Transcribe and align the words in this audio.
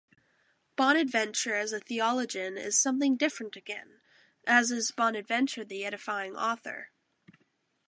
Bonaventure 0.75 1.53
as 1.53 1.71
a 1.71 1.79
theologian 1.79 2.57
is 2.57 2.75
something 2.75 3.17
different 3.17 3.55
again, 3.55 4.01
as 4.47 4.71
is 4.71 4.89
Bonaventure 4.89 5.63
the 5.63 5.85
edifying 5.85 6.35
author. 6.35 6.89